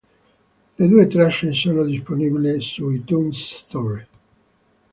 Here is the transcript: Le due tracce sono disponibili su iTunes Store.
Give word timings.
Le 0.79 0.87
due 0.87 1.05
tracce 1.05 1.53
sono 1.53 1.83
disponibili 1.83 2.59
su 2.59 2.89
iTunes 2.89 3.35
Store. 3.39 4.07